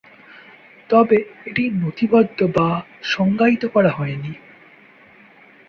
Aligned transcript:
তবে 0.89 1.17
এটি 1.45 1.63
নথিবদ্ধ 1.81 2.39
বা 2.57 2.67
সংজ্ঞায়িত 3.03 3.63
করা 3.65 3.91
হয়নি। 3.91 4.33